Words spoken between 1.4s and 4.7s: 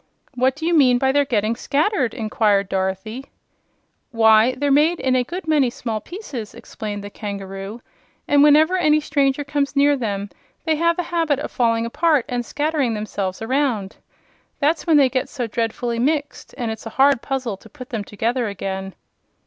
scattered?" inquired Dorothy. "Why,